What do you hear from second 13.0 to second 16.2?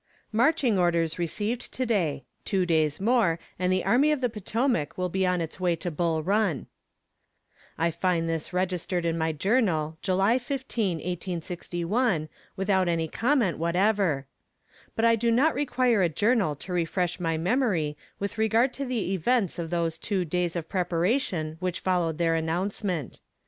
comment whatever. But I do not require a